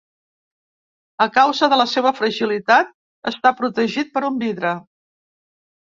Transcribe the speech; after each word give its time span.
A 1.25 1.27
causa 1.35 1.69
de 1.75 1.79
la 1.83 1.87
seva 1.93 2.13
fragilitat, 2.21 2.91
està 3.35 3.55
protegit 3.63 4.13
per 4.19 4.29
un 4.35 4.45
vidre. 4.49 4.77